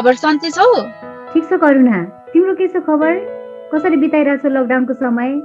खबर 0.00 0.14
सन्चै 0.24 0.50
छौ 0.56 0.68
ठिक 1.32 1.44
छ 1.48 1.56
करुणा। 1.62 1.96
तिम्रो 2.32 2.52
के 2.58 2.66
छ 2.68 2.80
खबर? 2.84 3.16
कसरी 3.72 3.96
बिताइरहेको 4.02 4.42
छ 4.42 4.52
लकडाउनको 4.52 4.94
समय 5.00 5.40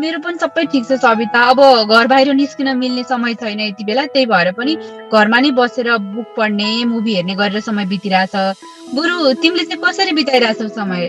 मेरो 0.00 0.18
पनि 0.24 0.38
सबै 0.38 0.64
ठिक 0.72 0.84
छ 0.84 0.96
सविता। 1.02 1.40
अब 1.50 1.60
घर 1.88 2.06
बाहिर 2.12 2.32
निस्किन 2.36 2.68
मिल्ने 2.78 3.02
समय 3.08 3.34
छैन 3.40 3.60
यति 3.60 3.84
बेला। 3.88 4.04
त्यही 4.12 4.26
भएर 4.32 4.50
पनि 4.58 4.72
घरमा 5.08 5.38
नै 5.40 5.50
बसेर 5.58 5.88
बुक 6.14 6.28
पढ्ने 6.36 6.68
मुभी 6.92 7.14
हेर्ने 7.14 7.34
गरेर 7.40 7.60
समय 7.68 7.86
बितिरहेछ। 7.92 8.34
बरु 8.96 9.32
तिमीले 9.42 9.64
चाहिँ 9.64 9.82
कसरी 9.84 10.12
बिताइरहेछौ 10.20 10.68
समय? 10.78 11.02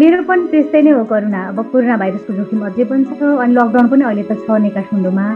मेरो 0.00 0.22
पनि 0.28 0.46
त्यस्तै 0.52 0.82
नै 0.82 0.90
हो 0.98 1.04
करुणा। 1.12 1.40
अब 1.52 1.58
कोरोना 1.72 1.96
भाइरसको 2.02 2.32
जोखिम 2.38 2.60
अझै 2.66 2.84
पनि 2.90 3.04
छ 3.10 3.20
अनि 3.44 3.52
लकडाउन 3.58 3.86
पनि 3.92 4.04
अहिले 4.08 4.24
त 4.30 4.40
छ 4.46 4.62
नै 4.64 4.70
काठमाडौँमा 4.76 5.26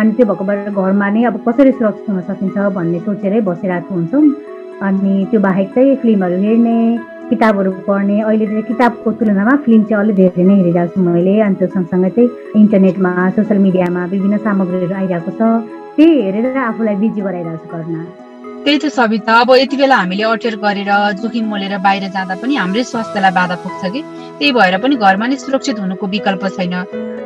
अनि 0.00 0.10
त्यो 0.16 0.26
भएकोबाट 0.30 0.68
घरमा 0.74 1.08
नै 1.14 1.24
अब 1.30 1.36
कसरी 1.46 1.72
सुरक्षित 1.78 2.08
हुन 2.10 2.20
सकिन्छ 2.30 2.56
भन्ने 2.78 2.98
सोचेरै 3.06 3.40
बसिरहेको 3.50 3.94
हुन्छौँ। 3.94 4.24
अनि 4.88 5.14
त्यो 5.30 5.40
बाहेक 5.40 5.68
चाहिँ 5.74 5.96
फिल्महरू 6.02 6.36
हेर्ने 6.42 6.76
किताबहरू 7.30 7.70
पढ्ने 7.86 8.16
अहिले 8.20 8.46
चाहिँ 8.46 8.62
किताबको 8.70 9.12
तुलनामा 9.18 9.54
फिल्म 9.64 9.82
चाहिँ 9.84 10.02
अलिक 10.04 10.16
धेरै 10.16 10.44
नै 10.48 10.54
हेरिरहेको 10.60 10.94
छु 10.94 11.00
मैले। 11.08 11.34
अनि 11.46 11.54
त्यो 11.60 11.68
सँगसँगै 11.74 12.10
चाहिँ 12.16 12.28
इन्टरनेटमा 12.62 13.12
सोसियल 13.36 13.58
मिडियामा 13.66 14.02
विभिन्न 14.12 14.36
सामग्रीहरू 14.46 14.94
आइरहेको 15.02 15.30
छ। 15.38 15.40
त्यही 15.96 16.20
हेरेर 16.24 16.58
आफूलाई 16.68 16.96
बिजी 17.04 17.20
गराइरहेको 17.20 17.64
छु 17.64 17.76
गर्न 17.76 18.21
त्यही 18.64 18.78
त 18.78 18.86
सविता 18.94 19.34
अब 19.42 19.50
यति 19.58 19.76
बेला 19.76 19.96
हामीले 19.96 20.22
अटेर 20.22 20.54
गरेर 20.62 20.90
जोखिम 21.20 21.46
मोलेर 21.50 21.74
बाहिर 21.82 22.04
जाँदा 22.14 22.34
पनि 22.42 22.54
हाम्रै 22.56 22.82
स्वास्थ्यलाई 22.90 23.32
बाधा 23.38 23.56
पुग्छ 23.62 23.82
कि? 23.90 24.00
त्यही 24.38 24.52
भएर 24.54 24.76
पनि 24.82 24.94
घरमा 25.02 25.26
नै 25.26 25.36
सुरक्षित 25.42 25.78
हुनुको 25.82 26.06
विकल्प 26.06 26.44
छैन। 26.56 26.74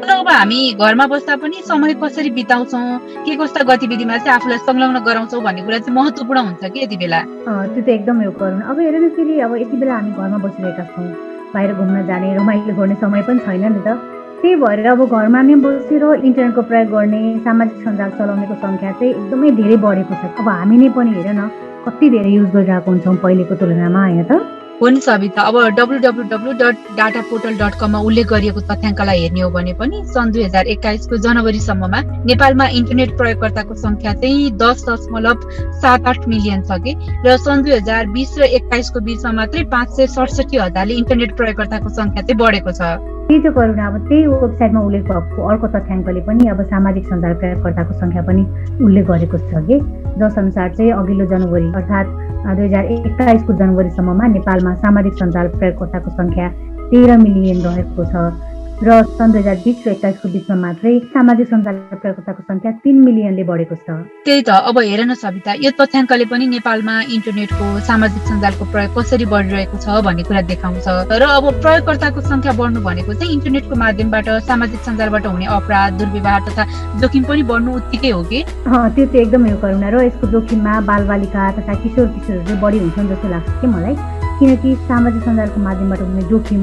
तर 0.00 0.10
अब 0.16 0.28
हामी 0.32 0.60
घरमा 0.80 1.06
बस्दा 1.12 1.36
पनि 1.36 1.60
समय 1.68 1.94
कसरी 2.00 2.30
बिताउँछौँ? 2.40 2.88
के 3.28 3.36
कस्ता 3.36 3.62
गतिविधिमा 3.68 4.16
चाहिँ 4.16 4.34
आफूलाई 4.36 4.58
संलग्न 4.64 4.98
गराउँछौँ 5.04 5.42
भन्ने 5.44 5.62
कुरा 5.68 5.78
चाहिँ 5.84 5.96
महत्त्वपूर्ण 6.00 6.40
हुन्छ 6.48 6.64
कि 6.72 6.80
यति 6.82 6.96
बेला? 7.04 7.20
त्यो 7.44 7.82
त 7.84 7.88
एकदमै 8.00 8.24
हो 8.24 8.32
अब 8.72 8.80
हेर 8.80 8.96
न 8.96 9.08
फेरि 9.16 9.40
अब 9.44 9.56
यति 9.60 9.76
बेला 9.76 9.94
हामी 9.94 10.10
घरमा 10.16 10.38
बसिरहेका 10.40 10.84
छौँ। 10.96 11.08
बाहिर 11.52 11.72
घुम्न 11.76 12.06
जाने 12.08 12.34
रमाइलो 12.36 12.72
गर्ने 12.80 12.94
समय 13.04 13.22
पनि 13.28 13.40
छैन 13.44 13.72
नि 13.76 13.80
त। 13.84 14.15
त्यही 14.46 14.58
भएर 14.62 14.86
अब 14.86 15.00
घरमा 15.10 15.40
नै 15.42 15.54
बसेर 15.62 16.02
इन्टरनेटको 16.26 16.62
प्रयोग 16.70 16.90
गर्ने 16.90 17.20
सामाजिक 17.46 17.78
सञ्जाल 17.84 18.10
चलाउनेको 18.18 18.54
सङ्ख्या 18.62 18.90
चाहिँ 18.98 19.10
एकदमै 19.12 19.50
धेरै 19.58 19.76
बढेको 19.84 20.14
छ। 20.20 20.22
अब 20.38 20.48
हामी 20.48 20.76
नै 20.82 20.88
पनि 20.96 21.10
हेर 21.16 21.28
न 21.34 21.48
कति 21.86 22.10
धेरै 22.14 22.30
युज 22.30 22.50
गरिरहेको 22.54 22.90
हुन्छौँ 22.90 23.16
पहिलेको 23.24 23.54
तुलनामा 23.60 24.02
होइन 24.06 24.22
त? 24.22 24.38
हो 24.82 24.88
नि 24.88 25.00
सविता। 25.00 25.42
अब 25.42 25.56
W 25.76 25.98
W 25.98 26.52
dot 26.60 26.76
data 26.96 27.20
portal 27.28 27.56
dot 27.58 27.74
कममा 27.80 27.98
उल्लेख 28.08 28.26
गरिएको 28.28 28.60
तथ्याङ्कलाई 28.60 29.20
हेर्ने 29.20 29.40
हो 29.40 29.50
भने 29.50 29.72
पनि 29.80 30.02
सन् 30.12 30.32
दुई 30.32 30.42
हजार 30.44 30.66
एक्काइसको 30.74 31.16
जनवरीसम्ममा 31.24 32.00
नेपालमा 32.28 32.66
इन्टरनेट 32.80 33.16
प्रयोगकर्ताको 33.16 33.74
संख्या 33.74 34.12
चाहिँ 34.20 34.50
दस 34.60 34.84
दशमलव 34.88 35.48
सात 35.80 36.06
आठ 36.06 36.28
मिलियन 36.28 36.62
छ 36.68 36.76
कि। 36.84 36.92
र 37.24 37.36
सन् 37.40 37.62
दुई 37.64 37.72
हजार 37.72 38.06
बिस 38.12 38.38
र 38.38 38.52
एक्काइसको 38.60 39.00
बिचमा 39.00 39.32
मात्रै 39.32 39.64
पाँच 39.72 39.96
सय 39.96 40.06
सडसठी 40.12 40.56
हजारले 40.56 40.94
इन्टरनेट 40.94 41.36
प्रयोगकर्ताको 41.36 41.88
संख्या 41.96 42.22
चाहिँ 42.22 42.38
बढेको 42.44 42.72
छ। 42.72 42.82
त्यही 43.26 43.40
त 43.42 43.50
करुणा 43.56 43.86
अब 43.86 43.96
त्यही 44.08 44.26
वेबसाइटमा 44.26 44.80
उल्लेख 44.86 45.02
भएको 45.08 45.48
अर्को 45.48 45.66
तथ्याङ्कले 45.72 46.20
पनि 46.28 46.48
अब 46.52 46.62
सामाजिक 46.68 47.04
सञ्जाल 47.08 47.34
प्रयोगकर्ताको 47.40 47.92
सङ्ख्या 48.04 48.22
पनि 48.28 48.42
उल्लेख 48.84 49.06
गरेको 49.08 49.38
छ 49.48 49.64
कि। 49.66 49.80
जस 50.20 50.38
अनुसार 50.38 50.68
चाहिँ 50.76 50.92
अघिल्लो 50.92 51.26
जनवरी 51.32 51.72
अर्थात् 51.80 52.25
दुई 52.54 52.66
हजार 52.66 52.84
एक्काइसको 52.96 53.52
जनवरीसम्ममा 53.52 54.26
नेपालमा 54.36 54.74
सामाजिक 54.82 55.14
सञ्जाल 55.22 55.48
प्रयोगकर्ताको 55.56 56.10
सङ्ख्या 56.20 56.48
तेह्र 56.90 57.16
मिलियन 57.18 57.58
रहेको 57.66 58.04
छ। 58.04 58.55
र 58.84 59.02
सन् 59.08 59.32
दुई 59.32 59.40
हजार 59.40 59.56
बिस 59.64 59.86
र 59.86 59.90
एक्काइसको 59.90 60.28
बिचमा 60.28 60.56
मात्रै 60.60 60.90
सामाजिक 61.12 61.46
सञ्जाल 61.48 61.76
प्रयोगकर्ताको 62.00 62.42
सङ्ख्या 62.48 62.70
तिन 62.84 62.96
मिलियनले 63.04 63.44
बढेको 63.50 63.76
छ। 63.76 63.88
त्यही 64.24 64.42
त 64.44 64.50
अब 64.68 64.78
हेर 64.78 65.00
न 65.00 65.14
सविता 65.16 65.52
यो 65.64 65.70
तथ्याङ्कले 65.80 66.24
पनि 66.28 66.46
नेपालमा 66.46 66.94
इन्टरनेटको 67.16 67.66
सामाजिक 67.88 68.22
सञ्जालको 68.30 68.64
प्रयोग 68.72 68.92
कसरी 68.98 69.26
बढिरहेको 69.32 69.76
छ 69.80 69.86
भन्ने 70.04 70.22
कुरा 70.28 70.42
देखाउँछ। 70.52 70.88
र 71.08 71.24
अब 71.24 71.44
प्रयोगकर्ताको 71.64 72.20
सङ्ख्या 72.20 72.52
बढ्नु 72.60 72.80
भनेको 72.84 73.14
चाहिँ 73.16 73.32
इन्टरनेटको 73.32 73.74
माध्यमबाट 73.80 74.28
सामाजिक 74.44 74.80
सञ्जालबाट 74.88 75.26
हुने 75.32 75.46
अपराध 75.56 75.96
दुर्व्यवहार 75.96 76.40
तथा 76.48 76.64
जोखिम 77.00 77.24
पनि 77.32 77.42
बढ्नु 77.50 77.70
उत्तिकै 77.80 78.10
हो 78.12 78.22
कि? 78.28 78.42
त्यो 78.44 79.04
चाहिँ 79.06 79.22
एकदमै 79.24 79.50
हो 79.56 79.58
करुणा 79.64 79.88
र 79.88 80.04
यसको 80.04 80.26
जोखिममा 80.36 80.74
बालबालिका 80.90 81.50
तथा 81.58 81.74
किशोर 81.80 82.06
किशोरहरू 82.12 82.60
बढी 82.60 82.78
हुन्छन् 82.84 83.08
जस्तो 83.08 83.28
लाग्छ 83.32 83.48
कि 83.60 83.66
मलाई। 83.72 83.96
किनकि 84.36 84.68
सामाजिक 84.84 85.22
सञ्जालको 85.24 85.58
माध्यमबाट 85.64 86.00
हुने 86.04 86.22
जोखिम 86.28 86.62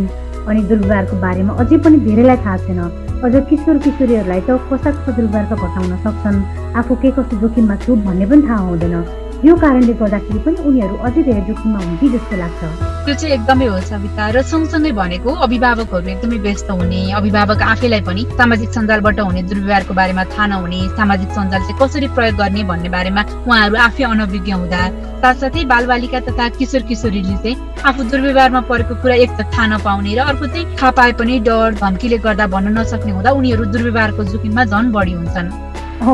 अनि 0.49 0.61
दुर्व्यवहारको 0.69 1.15
बारेमा 1.25 1.53
अझै 1.61 1.77
पनि 1.83 1.97
धेरैलाई 2.07 2.37
थाहा 2.45 2.57
छैन। 2.65 2.79
अझ 3.23 3.33
किशोर 3.49 3.77
किशोरीहरूलाई 3.85 4.41
त 4.47 4.59
कस्ता 4.69 4.91
कस्ता 4.91 5.11
दुर्व्यवहारका 5.17 5.55
घटाउन 5.55 5.91
सक्छन्। 6.05 6.37
आफू 6.79 6.95
के 7.01 7.11
कस्तो 7.17 7.35
जोखिममा 7.41 7.75
छु 7.83 7.95
भन्ने 8.07 8.25
पनि 8.31 8.41
थाहा 8.47 8.63
हुँदैन। 8.69 9.22
यो 9.45 9.55
कारणले 9.61 9.93
गर्दाखेरि 9.99 10.39
पनि 10.43 10.61
उनीहरू 10.67 10.95
अझै 11.07 11.21
धेरै 11.27 11.41
जोखिममा 11.47 11.79
हुन्थे 11.85 12.07
जस्तो 12.11 12.35
लाग्छ। 12.41 12.61
त्यो 13.05 13.13
चाहिँ 13.19 13.33
एकदमै 13.35 13.65
हो 13.67 13.79
सविता 13.91 14.23
र 14.35 14.41
सँगसँगै 14.51 14.91
भनेको 14.99 15.29
अभिभावकहरू 15.45 16.07
एकदमै 16.13 16.37
व्यस्त 16.45 16.69
हुने 16.71 17.01
अभिभावक 17.19 17.61
आफैलाई 17.73 18.01
पनि 18.07 18.23
सामाजिक 18.39 18.69
सञ्जालबाट 18.77 19.19
हुने 19.19 19.41
दुर्व्यवहारको 19.51 19.93
बारेमा 19.99 20.23
थाहा 20.31 20.45
नहुने 20.47 20.79
सामाजिक 20.95 21.29
सञ्जाल 21.35 21.61
चाहिँ 21.67 21.77
कसरी 21.81 22.07
प्रयोग 22.15 22.39
गर्ने 22.39 22.63
भन्ने 22.71 22.89
बारेमा 22.95 23.21
उहाँहरू 23.43 23.75
आफै 23.87 24.03
अनभिज्ञ 24.13 24.51
हुँदा 24.61 24.81
साथसाथै 25.19 25.65
बालबालिका 25.73 26.19
तथा 26.31 26.49
किशोर 26.63 26.87
किशोरीले 26.87 27.37
चाहिँ 27.43 27.59
आफू 27.83 28.01
दुर्व्यवहारमा 28.15 28.61
परेको 28.71 28.95
कुरा 29.03 29.19
एक 29.27 29.31
त 29.35 29.51
थाहा 29.51 29.67
नपाउने 29.75 30.15
र 30.15 30.19
अर्को 30.31 30.47
चाहिँ 30.55 30.65
थाहा 30.79 30.95
पाए 30.97 31.11
पनि 31.19 31.39
डर 31.51 31.79
धम्कीले 31.83 32.23
गर्दा 32.25 32.47
भन्न 32.55 32.77
नसक्ने 32.79 33.11
हुँदा 33.11 33.37
उनीहरू 33.43 33.71
दुर्व्यवहारको 33.75 34.23
जोखिममा 34.31 34.63
झन् 34.71 34.91
बढी 34.95 35.13
हुन्छन्। 35.19 35.55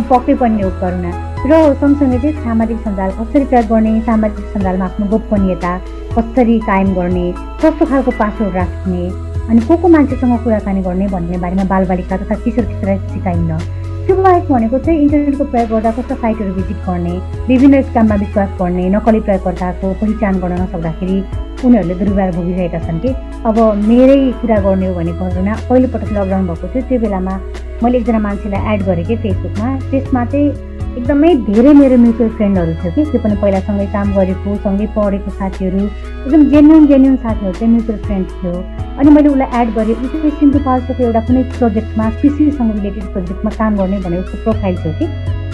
पक्कै 0.09 0.33
पनि 0.41 0.61
हो 0.65 0.69
करुणा। 0.81 1.28
र 1.39 1.73
सँगसँगै 1.73 2.17
चाहिँ 2.19 2.43
सामाजिक 2.43 2.77
सञ्जाल 2.83 3.11
कसरी 3.17 3.45
प्रयोग 3.45 3.65
गर्ने 3.67 3.91
सामाजिक 4.05 4.45
सञ्जालमा 4.53 4.85
आफ्नो 4.85 5.05
गोपनीयता 5.07 5.71
कसरी 6.17 6.59
कायम 6.67 6.93
गर्ने 6.95 7.25
कस्तो 7.63 7.85
खालको 7.85 8.11
पासवर्ड 8.19 8.55
राख्ने 8.55 9.03
अनि 9.49 9.61
को 9.67 9.77
को 9.81 9.87
मान्छेसँग 9.87 10.37
कुराकानी 10.43 10.81
गर्ने 10.83 11.07
भन्ने 11.07 11.37
बारेमा 11.39 11.63
बालबालिका 11.71 12.17
तथा 12.17 12.35
किशोर 12.43 12.65
किशोरलाई 12.65 12.97
सिकाइन्न। 13.13 13.57
त्यो 14.05 14.15
बाहेक 14.23 14.51
भनेको 14.51 14.77
चाहिँ 14.85 14.99
इन्टरनेटको 14.99 15.43
प्रयोग 15.55 15.69
गर्दा 15.69 15.91
कस्तो 15.97 16.15
साइटहरू 16.21 16.53
भिजिट 16.59 16.77
गर्ने 16.85 17.15
विभिन्न 17.47 17.81
स्क्याममा 17.87 18.15
विश्वास 18.23 18.49
गर्ने 18.59 18.89
नक्कली 18.95 19.19
प्रयोगकर्ताको 19.27 19.93
पहिचान 20.01 20.39
गर्न 20.43 20.61
नसक्दाखेरि 20.61 21.17
उनीहरूले 21.65 21.95
दुर्व्यवहार 21.99 22.31
भोगिरहेका 22.35 22.79
छन् 22.87 22.99
कि? 22.99 23.09
अब 23.47 23.57
मेरै 23.87 24.19
कुरा 24.41 24.59
गर्ने 24.67 24.87
हो 24.87 24.93
भने 24.95 25.11
घटना 25.13 25.55
पहिलोपटक 25.69 26.11
लकडाउन 26.17 26.47
भएको 26.47 26.67
थियो 26.73 26.87
त्यो 26.89 26.99
बेलामा 26.99 27.35
मैले 27.83 27.97
एकजना 27.97 28.19
मान्छेलाई 28.27 28.73
एड 28.73 28.83
गरेँ 28.89 29.05
कि 29.05 29.15
फेसबुकमा 29.23 29.67
त्यसमा 29.91 30.25
चाहिँ 30.33 30.68
एकदमै 30.99 31.29
धेरै 31.47 31.71
मेरो 31.73 31.97
म्युचुअल 31.97 32.29
फ्रेन्डहरू 32.37 32.71
थियो 32.79 32.91
कि 32.95 33.03
त्यो 33.11 33.19
पनि 33.23 33.35
पहिला 33.41 33.59
सँगै 33.67 33.85
काम 33.91 34.09
गरेको 34.15 34.55
सँगै 34.63 34.87
पढेको 34.95 35.31
साथीहरू 35.35 35.83
एकदम 35.83 36.41
जेन्युन 36.53 36.87
जेन्युन 36.89 37.15
साथीहरू 37.25 37.53
चाहिँ 37.59 37.69
म्युचुअल 37.73 37.99
फ्रेन्ड 38.07 38.25
थियो। 38.39 38.51
अनि 38.99 39.09
मैले 39.17 39.29
उसलाई 39.33 39.61
एड 39.61 39.69
गरेँ 39.77 39.95
ऊ 39.95 40.07
चाहिँ 40.13 40.31
सिन्धुपाल्चोको 40.39 41.03
एउटा 41.03 41.21
कुनै 41.29 41.43
प्रोजेक्टमा 41.53 42.09
कृषिसँग 42.21 42.71
रिलेटेड 42.77 43.05
प्रोजेक्टमा 43.13 43.51
काम 43.59 43.77
गर्ने 43.81 43.99
भनेर 44.05 44.19
उसको 44.23 44.43
प्रोफाइल 44.43 44.75
थियो 44.83 44.93
कि। 44.99 45.05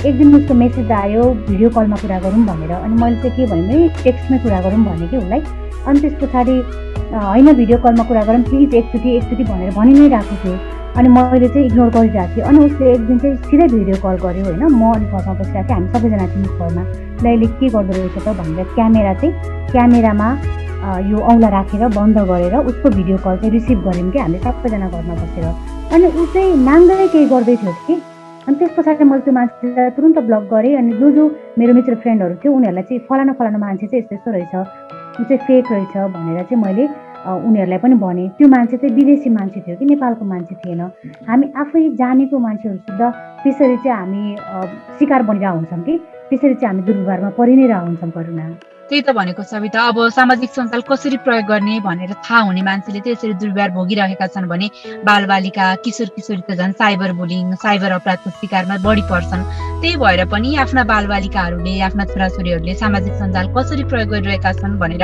एक 0.10 0.18
दिन 0.18 0.36
उसको 0.36 0.54
मेसेज 0.64 0.92
आयो 1.02 1.24
भिडियो 1.50 1.70
कलमा 1.78 1.98
कुरा 2.02 2.20
गरौँ 2.26 2.46
भनेर। 2.50 2.72
अनि 2.80 3.02
मैले 3.04 3.18
चाहिँ 3.22 3.36
के 3.38 3.46
भने 3.52 3.88
टेक्स्टमै 4.04 4.40
कुरा 4.46 4.62
गरौँ 4.66 4.82
भने 4.88 5.08
कि 5.12 5.18
उसलाई। 5.18 5.42
अनि 5.88 6.00
त्यस 6.00 6.16
पछाडि 6.24 6.56
होइन 7.28 7.54
भिडियो 7.62 7.78
कलमा 7.86 8.04
कुरा 8.10 8.24
गरौँ 8.32 8.44
प्लिज 8.50 8.74
एकचोटि 8.82 9.16
एकचोटि 9.18 9.44
भनेर 9.52 9.72
भनि 9.78 9.94
नै 10.00 10.10
राखेको 10.16 10.42
थियो 10.44 10.58
अनि 10.98 11.10
मैले 11.10 11.48
चाहिँ 11.48 11.66
इग्नोर 11.68 11.90
गरिरहेको 11.96 12.36
थिएँ। 12.36 12.46
अनि 12.48 12.60
उसले 12.66 12.92
एक 12.94 13.02
दिन 13.08 13.18
चाहिँ 13.20 13.36
सिधै 13.50 13.68
भिडियो 13.68 13.96
कल 14.04 14.16
गर्यो 14.26 14.44
होइन? 14.46 14.64
म 14.64 14.84
अलिक 14.96 15.12
घरमा 15.12 15.34
बसिरहेको 15.40 15.68
थिएँ। 15.68 15.76
हामी 15.76 15.88
सबैजना 15.94 16.26
थियौँ 16.34 16.58
घरमा। 16.60 16.84
ल 17.24 17.26
यसले 17.28 17.48
के 17.60 17.68
गर्दो 17.76 17.94
रहेछ 17.96 18.18
त 18.26 18.28
भनेर 18.40 18.68
क्यामेरा 18.76 19.14
चाहिँ 19.20 19.34
क्यामेरामा 19.72 20.30
यो 21.12 21.18
औँला 21.18 21.50
राखेर 21.50 21.84
बन्द 21.98 22.18
गरेर 22.32 22.56
उसको 22.70 22.90
भिडियो 22.96 23.18
कल 23.26 23.36
चाहिँ 23.42 23.52
रिसिभ 23.52 23.78
गऱ्यौँ 23.88 24.12
कि 24.12 24.20
हामी 24.20 24.38
सबैजना 24.46 24.88
घरमा 24.90 25.16
बसेर। 25.22 25.46
अनि 25.94 26.06
ऊ 26.08 26.26
चाहिँ 26.34 26.52
नाङ्गै 26.64 27.08
केही 27.14 27.26
गर्दै 27.34 27.56
थियो 27.62 27.74
कि? 27.88 27.96
अनि 28.48 28.56
त्यस 28.60 28.72
पछाडि 28.78 29.04
मैले 29.10 29.22
त्यो 29.26 29.34
मान्छेलाई 29.34 29.90
तुरन्त 29.98 30.18
ब्लक 30.30 30.44
गरेँ। 30.54 30.76
अनि 30.78 30.92
जो 31.02 31.08
जो 31.12 31.24
मेरो 31.60 31.74
मित्र 31.74 31.96
फ्रेन्डहरू 32.04 32.36
थियो 32.42 32.52
उनीहरूलाई 32.54 32.84
चाहिँ 32.90 33.02
फलाना 33.10 33.34
फलाना 33.40 33.58
मान्छे 33.58 33.88
चाहिँ 33.88 34.04
यस्तो 34.04 34.16
यस्तो 34.16 34.32
रहेछ। 34.32 34.54
ऊ 35.20 35.24
चाहिँ 35.24 35.42
फेक 35.48 35.72
रहेछ 35.72 35.94
भनेर 36.14 36.44
चाहिँ 36.46 36.62
मैले 36.62 36.84
उनीहरूलाई 37.26 37.80
पनि 37.80 37.96
भने 38.06 38.28
त्यो 38.38 38.48
मान्छे 38.48 38.78
चाहिँ 38.78 38.96
विदेशी 38.96 39.30
मान्छे 39.30 39.60
थियो 39.66 39.76
कि 39.78 39.86
नेपालको 39.86 40.26
मान्छे 40.26 40.56
थिएन। 40.56 40.82
हामी 41.28 41.46
आफै 41.58 41.82
जानेको 42.02 42.38
मान्छेहरूसित 42.40 43.02
त्यसरी 43.44 43.78
चाहिँ 43.84 43.98
हामी 43.98 44.24
शिकार 45.00 45.22
बनिरहेको 45.30 45.58
हुन्छौँ 45.58 45.84
कि 45.86 45.98
त्यसरी 46.30 46.54
चाहिँ 46.54 46.68
हामी 46.68 46.82
दुर्व्यवहारमा 46.86 47.30
परि 47.38 47.56
नै 47.56 47.68
रहेको 47.68 47.86
हुन्छौँ 47.86 48.12
करुणा। 48.12 48.46
त्यही 48.90 49.02
त 49.02 49.10
भनेको 49.18 49.44
सविता 49.50 49.82
अब 49.90 49.98
सामाजिक 50.14 50.50
सञ्जाल 50.56 50.82
कसरी 50.86 51.18
प्रयोग 51.26 51.46
गर्ने 51.50 51.80
भनेर 51.82 52.12
थाहा 52.22 52.40
हुने 52.46 52.62
मान्छेले 52.62 53.00
चाहिँ 53.02 53.18
यसरी 53.18 53.34
दुर्व्यवहार 53.42 53.72
भोगिरहेका 53.78 54.28
छन् 54.30 54.46
भने 54.46 54.68
बालबालिका 55.10 55.66
किशोर 55.82 56.08
किशोरी 56.16 56.42
त 56.46 56.54
झन् 56.54 56.78
साइबर 56.78 57.12
बुलिङ 57.18 57.56
साइबर 57.66 57.92
अपराधको 57.98 58.30
शिकारमा 58.30 58.78
बढी 58.86 59.04
पर्छन्। 59.10 59.44
त्यही 59.82 59.96
भएर 59.98 60.26
पनि 60.30 60.56
आफ्ना 60.64 60.84
बालबालिकाहरूले 60.94 61.74
आफ्ना 61.82 62.06
छोराछोरीहरूले 62.14 62.74
सामाजिक 62.78 63.14
सञ्जाल 63.22 63.46
कसरी 63.58 63.84
प्रयोग 63.90 64.10
गरिरहेका 64.14 64.52
छन् 64.62 64.78
भनेर 64.78 65.04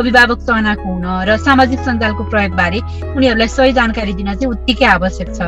अभिभावक 0.00 0.38
चनाको 0.50 0.88
हुन 0.90 1.06
र 1.30 1.36
सामाजिक 1.46 1.80
सञ्जालको 1.86 2.22
प्रयोगबारे 2.34 2.78
उनीहरूलाई 3.14 3.48
सही 3.56 3.72
जानकारी 3.78 4.12
दिन 4.18 4.34
चाहिँ 4.34 4.52
उत्तिकै 4.54 4.86
आवश्यक 4.98 5.28
छ। 5.38 5.40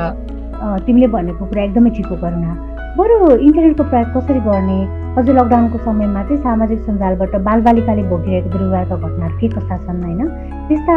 तिमीले 0.87 1.07
भनेको 1.11 1.43
कुरा 1.51 1.63
एकदमै 1.65 1.91
ठिक 1.99 2.07
हो 2.07 2.17
करुणा। 2.23 2.72
बरु 2.93 3.17
इन्टरनेटको 3.41 3.85
प्रयोग 3.89 4.09
कसरी 4.15 4.41
गर्ने? 4.47 4.79
अझ 5.17 5.25
लकडाउनको 5.29 5.79
समयमा 5.85 6.23
चाहिँ 6.23 6.41
सामाजिक 6.45 6.81
सञ्जालबाट 6.89 7.35
बालबालिकाले 7.47 8.03
भोगिरहेको 8.09 8.49
दुर्व्यवहारका 8.53 8.97
घटनाहरू 8.97 9.37
के 9.41 9.49
कस्ता 9.49 9.77
छन् 9.85 10.03
होइन? 10.05 10.21
त्यस्ता 10.69 10.97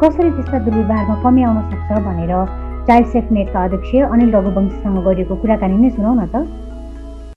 कसरी 0.00 0.30
त्यस्ता 0.34 0.58
दुर्व्यवहारमा 0.66 1.14
कमी 1.22 1.42
आउन 1.46 1.60
सक्छ 1.70 2.00
भनेर 2.06 2.32
चाइल्ड 2.88 3.06
सेफ 3.14 3.30
नेटका 3.38 3.64
अध्यक्ष 3.64 3.94
अनिल 4.10 4.34
रघुवंशीसँग 4.34 4.98
गरिएको 5.06 5.36
कुराकानी 5.38 5.76
नै 5.78 5.90
सुनौ 5.94 6.14
न 6.18 6.26
त। 6.26 6.42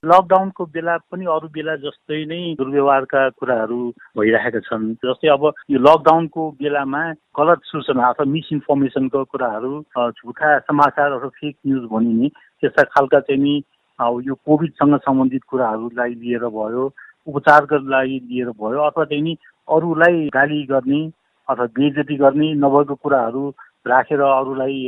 लकडाउनको 0.02 0.62
बेला 0.74 0.96
पनि 1.06 1.24
अरू 1.30 1.46
बेला 1.54 1.74
जस्तै 1.86 2.18
नै 2.26 2.42
दुर्व्यवहारका 2.58 3.22
कुराहरू 3.38 3.78
भइरहेका 4.18 4.60
छन्। 4.66 4.88
जस्तै 4.98 5.30
अब 5.30 5.44
यो 5.70 5.78
लकडाउनको 5.78 6.48
बेलामा 6.58 7.02
गलत 7.38 7.70
सूचना 7.70 8.02
अथवा 8.10 8.26
मिसइन्फर्मेसनको 8.34 9.22
कुराहरू 9.30 9.72
झुठा 9.94 10.58
समाचार 10.70 11.12
अथवा 11.12 11.30
फेक 11.38 11.54
न्युज 11.66 11.86
भनिने 11.94 12.28
त्यस्ता 12.34 12.82
खालका 12.96 13.20
चाहिँ 13.30 13.42
नि 13.42 13.54
यो 14.00 14.34
कोभिडसँग 14.46 14.96
सम्बन्धित 14.98 15.42
कुराहरूलाई 15.50 16.14
लिएर 16.14 16.44
भयो 16.50 16.84
उपचारको 17.26 17.78
लागि 17.88 18.18
लिएर 18.28 18.50
भयो 18.60 18.80
अथवा 18.82 19.04
चाहिँ 19.04 19.22
नि 19.22 19.36
अरूलाई 19.68 20.28
गाली 20.34 20.62
गर्ने 20.70 21.00
अथवा 21.48 21.66
बेजती 21.78 22.16
गर्ने 22.16 22.52
नभएको 22.54 22.94
कुराहरू 22.94 23.48
राखेर 23.86 24.20
अरूलाई 24.20 24.78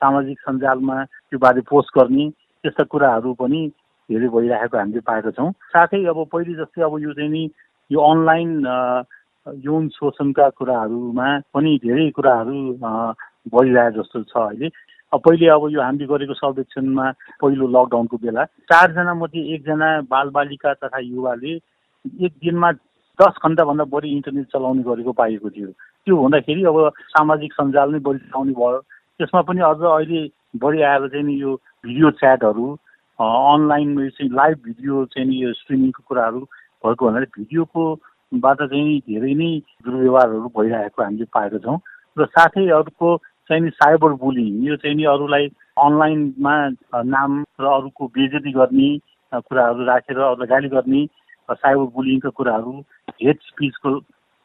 सामाजिक 0.00 0.38
सञ्जालमा 0.40 1.04
त्यो 1.04 1.38
बारे 1.38 1.60
पोस्ट 1.70 1.98
गर्ने 1.98 2.28
त्यस्ता 2.64 2.84
कुराहरू 2.92 3.32
पनि 3.40 3.60
धेरै 4.10 4.28
भइरहेको 4.28 4.76
हामीले 4.78 5.00
पाएका 5.00 5.30
छौँ। 5.30 5.50
साथै 5.72 6.04
अब 6.04 6.18
पहिले 6.32 6.54
जस्तै 6.60 6.82
अब 6.82 6.98
यो 7.00 7.12
चाहिँ 7.12 7.30
नि 7.30 7.42
यो 7.90 8.00
अनलाइन 8.00 8.52
यौन 9.64 9.88
शोषणका 9.96 10.48
कुराहरूमा 10.58 11.28
पनि 11.54 11.76
धेरै 11.84 12.10
कुराहरू 12.16 12.56
बढिरहेको 13.52 14.02
जस्तो 14.02 14.22
छ 14.22 14.36
अहिले। 14.36 14.68
पहिले 15.12 15.46
अब 15.48 15.68
यो 15.72 15.80
हामीले 15.80 16.06
गरेको 16.06 16.34
सर्वेक्षणमा 16.34 17.10
पहिलो 17.40 17.66
लकडाउनको 17.68 18.16
बेला 18.22 18.44
चारजना 18.68 19.14
मध्ये 19.14 19.40
एकजना 19.54 19.88
बालबालिका 20.10 20.72
तथा 20.84 20.98
युवाले 21.00 21.52
एक 22.26 22.32
दिनमा 22.44 22.70
दस 23.18 23.38
घन्टाभन्दा 23.44 23.84
बढी 23.92 24.08
इन्टरनेट 24.16 24.46
चलाउने 24.52 24.82
गरेको 24.82 25.12
पाइएको 25.12 25.50
थियो। 25.50 25.70
त्यो 26.06 26.16
हुँदाखेरि 26.16 26.64
अब 26.64 26.76
सामाजिक 27.14 27.52
सञ्जाल 27.52 27.92
नै 27.92 27.98
बढी 28.04 28.18
चलाउने 28.18 28.52
भयो। 28.52 28.80
त्यसमा 29.18 29.42
पनि 29.48 29.60
अझ 29.70 29.80
अहिले 29.82 30.20
बढी 30.62 30.82
आएर 30.82 31.08
चाहिँ 31.08 31.24
नि 31.24 31.40
यो 31.40 31.54
भिडियो 31.86 32.10
च्याटहरू 32.20 32.66
अनलाइन 33.18 33.96
चाहिँ 34.08 34.30
लाइभ 34.32 34.56
भिडियो 34.64 35.04
चाहिँ 35.14 35.40
यो 35.42 35.52
स्ट्रिमिङको 35.60 36.02
कुराहरू 36.08 36.40
भएको 36.84 37.06
हुनाले 37.06 37.26
भिडियोको 37.38 37.82
बाट 38.44 38.62
चाहिँ 38.62 38.98
धेरै 39.08 39.34
नै 39.34 39.50
दुर्व्यवहारहरू 39.84 40.48
भइरहेको 40.56 41.02
हामीले 41.02 41.24
पाएका 41.34 41.58
छौँ। 41.64 41.78
र 42.18 42.26
साथै 42.26 42.68
अर्को 42.78 43.16
चाहिँ 43.48 43.62
नि 43.62 43.70
साइबर 43.70 44.12
बुलिङ। 44.22 44.62
यो 44.66 44.76
चाहिँ 44.76 44.96
नि 44.96 45.04
अरूलाई 45.14 45.46
अनलाइनमा 45.78 46.54
नाम 47.14 47.44
र 47.60 47.64
अरूको 47.74 48.06
बेजती 48.16 48.52
गर्ने 48.52 48.88
कुराहरू 49.32 49.84
राखेर 49.84 50.18
अरूलाई 50.18 50.48
गाली 50.48 50.68
गर्ने 50.68 51.06
साइबर 51.48 51.84
बुलिङका 51.96 52.30
कुराहरू 52.38 52.72
हेड 53.22 53.38
स्पिचको 53.48 53.98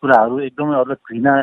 कुराहरू 0.04 0.40
एकदमै 0.48 0.76
अरूलाई 0.80 1.00
घृणा 1.10 1.34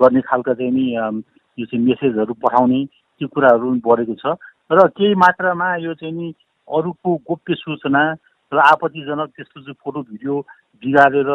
गर्ने 0.00 0.20
खालका 0.28 0.54
चाहिँ 0.54 0.72
नि 0.72 0.86
यो 0.92 1.66
चाहिँ 1.66 1.84
मेसेजहरू 1.84 2.34
पठाउने 2.44 2.84
त्यो 2.84 3.28
कुराहरू 3.34 3.72
बढेको 3.86 4.14
छ। 4.14 4.36
र 4.70 4.86
केही 4.96 5.14
मात्रामा 5.24 5.74
यो 5.84 5.94
चाहिँ 6.00 6.14
नि 6.14 6.32
अरूको 6.68 7.14
गोप्य 7.28 7.54
सूचना 7.56 8.02
र 8.52 8.58
आपत्तिजनक 8.64 9.28
त्यस्तो 9.36 9.60
चाहिँ 9.60 9.80
फोटो 9.84 10.02
भिडियो 10.10 10.40
बिगारेर 10.82 11.30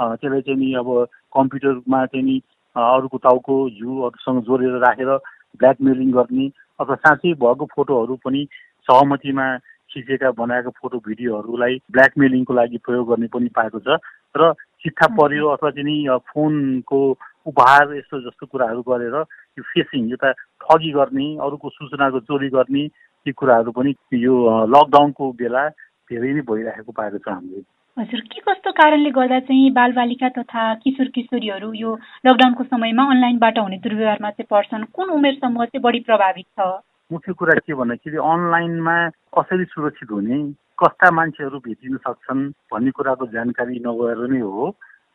त्यसलाई 0.00 0.40
चाहिँ 0.40 0.58
नि 0.60 0.72
अब 0.80 0.88
कम्प्युटरमा 1.36 2.04
चाहिँ 2.06 2.24
नि 2.24 2.36
अरूको 2.80 3.18
टाउको 3.18 3.56
जिउहरूसँग 3.70 4.42
जोडेर 4.42 4.78
राखेर 4.78 5.10
ब्ल्याकमेलिङ 5.56 6.10
गर्ने 6.12 6.46
अथवा 6.80 6.94
साँच्चै 6.96 7.32
भएको 7.36 7.66
फोटोहरू 7.74 8.16
पनि 8.24 8.44
सहमतिमा 8.88 9.46
खिचेका 9.90 10.30
बनाएको 10.32 10.70
फोटो 10.70 10.98
भिडियोहरूलाई 11.06 11.80
ब्ल्याकमेलिङको 11.92 12.54
लागि 12.54 12.78
प्रयोग 12.84 13.08
गर्ने 13.08 13.28
पनि 13.28 13.48
पाएको 13.54 13.80
छ 13.80 13.98
र 14.36 14.52
चिट्ठा 14.82 15.06
पर्यो 15.16 15.48
अथवा 15.48 15.70
चाहिँ 15.70 15.84
नि 15.84 16.18
फोनको 16.28 17.00
उपहार 17.46 17.94
यस्तो 17.96 18.20
जस्तो 18.20 18.46
कुराहरू 18.46 18.82
गरेर 18.82 19.16
यो 19.58 19.62
फेसिङ 19.64 20.10
एउटा 20.10 20.32
ठगी 20.60 20.92
गर्ने 20.92 21.26
अरूको 21.38 21.68
सूचनाको 21.70 22.20
चोरी 22.20 22.48
गर्ने 22.48 22.86
ती 23.26 23.32
कुराहरू 23.32 23.72
पनि 23.72 23.94
यो 24.20 24.34
लकडाउनको 24.66 25.32
बेला 25.32 25.68
धेरै 26.10 26.32
नै 26.32 26.46
भइरहेको 26.50 26.92
पाएको 26.92 27.18
छ 27.18 27.28
हामीले। 27.28 27.64
हजुर 27.98 28.20
के 28.30 28.40
कस्तो 28.40 28.70
कारणले 28.70 29.10
गर्दा 29.10 29.38
चाहिँ 29.40 29.70
बालबालिका 29.74 30.28
तथा 30.38 30.62
किशोर 30.82 31.06
किशोरीहरू 31.14 31.72
यो 31.74 31.94
लकडाउनको 32.26 32.64
समयमा 32.64 33.04
अनलाइनबाट 33.10 33.58
हुने 33.58 33.78
दुर्व्यवहारमा 33.82 34.30
चाहिँ 34.30 34.46
पर्छन्? 34.50 34.84
कुन 34.94 35.08
उमेर 35.10 35.34
समूह 35.42 35.64
चाहिँ 35.66 35.82
बढी 35.82 36.00
प्रभावित 36.06 36.46
छ? 36.46 36.66
मुख्य 37.10 37.32
कुरा 37.32 37.54
के 37.66 37.74
भन्दाखेरि 37.74 38.16
अनलाइनमा 38.22 38.94
कसरी 39.34 39.64
सुरक्षित 39.74 40.10
हुने 40.10 40.38
कस्ता 40.78 41.10
मान्छेहरू 41.10 41.58
भेटिन 41.58 41.96
सक्छन् 42.06 42.46
भन्ने 42.70 42.90
कुराको 42.94 43.26
जानकारी 43.34 43.82
नभएर 43.82 44.22
नै 44.30 44.40
हो। 44.46 44.70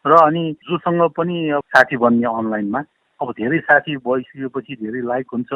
र 0.06 0.12
अनि 0.20 0.44
जोसँग 0.68 1.08
पनि 1.16 1.38
साथी 1.64 1.98
बन्ने 2.04 2.28
अनलाइनमा 2.36 2.84
अब 3.22 3.32
धेरै 3.32 3.60
साथी 3.64 3.96
भइसकेपछि 4.04 4.76
धेरै 4.84 5.08
लाइक 5.08 5.28
हुन्छ। 5.34 5.52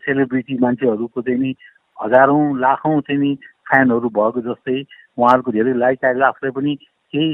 सेलिब्रिटी 0.00 0.58
मान्छेहरूको 0.64 1.20
चाहिँ 1.20 1.40
नि 1.40 1.54
हजारौँ 1.98 2.42
लाखौँ 2.56 3.00
चाहिँ 3.04 3.20
नि 3.20 3.34
फ्यानहरू 3.68 4.08
भएको 4.08 4.40
जस्तै 4.48 4.80
उहाँहरूको 5.18 5.52
धेरै 5.52 5.72
लाइक 5.74 6.04
आएर 6.04 6.22
आफूलाई 6.22 6.52
पनि 6.52 6.74
केही 7.12 7.28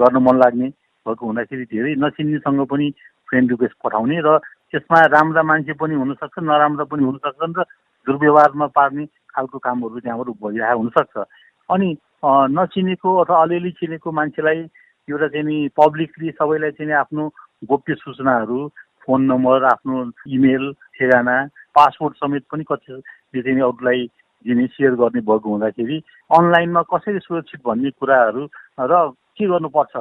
गर्न 0.00 0.16
मन 0.22 0.38
लाग्ने 0.38 0.68
भएको 1.06 1.26
हुँदाखेरि 1.26 1.64
धेरै 1.64 1.94
नचिन्नेसँग 1.98 2.66
पनि 2.66 2.90
फ्रेन्ड 3.28 3.50
रिक्वेस्ट 3.50 3.76
पठाउने 3.84 4.20
र 4.20 4.38
त्यसमा 4.70 5.00
राम्रा 5.06 5.42
मान्छे 5.42 5.72
पनि 5.72 5.94
हुनसक्छ 5.94 6.38
नराम्रा 6.42 6.84
पनि 6.84 7.04
हुनसक्छन् 7.04 7.56
र 7.58 7.62
दुर्व्यवहारमा 8.06 8.66
पार्ने 8.70 9.04
खालको 9.06 9.58
कामहरू 9.58 10.00
त्यहाँबाट 10.00 10.28
भइरहेको 10.42 10.78
हुनसक्छ। 10.78 11.24
अनि 11.70 11.88
नचिनेको 12.24 13.16
अथवा 13.16 13.42
अलिअलि 13.42 13.70
चिनेको 13.70 14.12
मान्छेलाई 14.12 14.60
एउटा 15.08 15.28
चाहिँ 15.28 15.46
नि 15.46 15.56
पब्लिकली 15.76 16.30
सबैलाई 16.30 16.70
चाहिँ 16.70 16.92
आफ्नो 16.92 17.28
गोप्य 17.64 17.94
सूचनाहरू 17.94 18.58
फोन 19.06 19.22
नम्बर 19.22 19.64
आफ्नो 19.64 19.96
इमेल 20.28 20.72
ठेगाना 20.94 21.36
पासपोर्ट 21.74 22.14
समेत 22.16 22.44
पनि 22.52 22.64
कति 22.64 22.92
त्यो 22.92 23.42
चाहिँ 23.42 23.60
अरूलाई 23.60 24.06
सेयर 24.44 24.94
गर्ने 24.94 25.20
भएको 25.20 25.50
हुँदाखेरि 25.50 26.02
अनलाइनमा 26.30 26.82
कसरी 26.92 27.18
सुरक्षित 27.18 27.60
भन्ने 27.66 27.90
कुराहरू 28.00 28.42
र 28.80 28.92
के 29.36 29.46
गर्नुपर्छ 29.46 29.96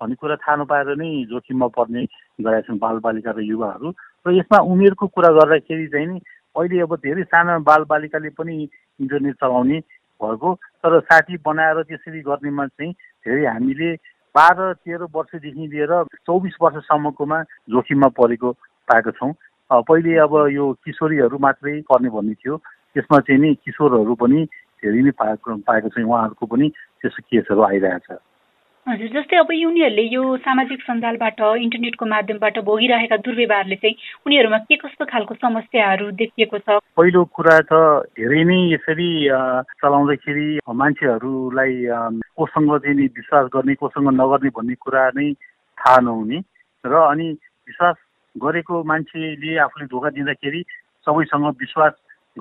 भन्ने 0.00 0.14
कुरा 0.14 0.36
थाहा 0.36 0.56
नपाएर 0.56 0.94
नै 0.96 1.10
जोखिममा 1.30 1.66
पर्ने 1.76 2.04
गरेका 2.40 2.60
छन् 2.66 2.78
बालबालिका 2.78 3.30
र 3.30 3.40
युवाहरू। 3.42 3.88
र 4.26 4.34
यसमा 4.34 4.58
उमेरको 4.72 5.06
कुरा 5.06 5.30
गर्दाखेरि 5.38 5.86
चाहिँ 5.88 6.06
नि 6.06 6.20
अहिले 6.56 6.80
अब 6.82 6.94
धेरै 6.96 7.22
साना 7.26 7.58
बालबालिकाले 7.66 8.30
पनि 8.38 8.54
इन्टरनेट 9.00 9.34
चलाउने 9.34 9.78
भएको 10.20 10.54
तर 10.82 11.00
साथी 11.00 11.36
बनाएर 11.42 11.82
त्यसरी 11.82 12.20
गर्नेमा 12.22 12.66
चाहिँ 12.66 12.92
धेरै 12.92 13.44
हामीले 13.46 13.90
बाह्र 14.34 14.72
तेह्र 14.86 15.06
वर्षदेखि 15.10 15.66
लिएर 15.66 15.92
चौबिस 16.26 16.56
वर्षसम्मकोमा 16.62 17.42
जोखिममा 17.70 18.08
परेको 18.14 18.52
पाएका 18.88 19.10
छौँ। 19.18 19.32
पहिले 19.70 20.16
अब 20.22 20.34
यो 20.52 20.72
किशोरीहरू 20.84 21.38
मात्रै 21.38 21.80
पर्ने 21.90 22.08
भन्ने 22.08 22.34
थियो। 22.34 22.56
त्यसमा 22.94 23.18
चाहिँ 23.20 23.40
नि 23.40 23.54
किशोरहरू 23.64 24.14
पनि 24.14 24.44
धेरै 24.82 25.02
नै 25.02 25.10
पाएको 25.18 25.56
पाएको 25.64 25.88
छ 25.88 25.98
उहाँहरूको 26.00 26.46
पनि 26.46 26.68
त्यस्तो 27.02 27.22
केसहरू 27.24 27.62
आइरहेछ 27.62 28.18
हजुर 28.86 29.08
जस्तै 29.12 29.36
अब 29.36 29.50
उनीहरूले 29.52 30.02
यो 30.08 30.22
सामाजिक 30.38 30.80
सञ्जालबाट 30.82 31.40
इन्टरनेटको 31.60 32.06
माध्यमबाट 32.06 32.58
भोगिरहेका 32.64 33.16
दुर्व्यवहारले 33.20 33.76
चाहिँ 33.76 33.96
उनीहरूमा 34.26 34.58
के 34.64 34.76
कस्तो 34.76 35.04
खालको 35.04 35.34
समस्याहरू 35.34 36.10
देखिएको 36.16 36.58
छ? 36.58 36.78
पहिलो 36.96 37.24
कुरा 37.36 37.58
त 37.68 38.08
धेरै 38.16 38.42
नै 38.44 38.58
यसरी 38.72 39.10
चलाउँदाखेरि 39.76 40.48
मान्छेहरूलाई 40.74 41.76
कोसँग 42.32 42.72
चाहिँ 42.78 42.96
नि 42.96 43.06
विश्वास 43.12 43.52
गर्ने 43.52 43.74
कोसँग 43.74 44.08
नगर्ने 44.14 44.56
भन्ने 44.56 44.80
कुरा 44.80 45.04
नै 45.12 45.28
थाहा 45.78 46.00
नहुने 46.00 46.38
र 46.84 46.92
अनि 47.04 47.28
विश्वास 47.68 47.96
गरेको 48.36 48.82
मान्छेले 48.84 49.56
आफूले 49.58 49.86
धोका 49.86 50.10
दिँदाखेरि 50.16 50.64
सबैसँग 51.06 51.46
विश्वास 51.60 51.92